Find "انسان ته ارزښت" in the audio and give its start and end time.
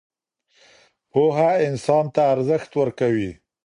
1.67-2.71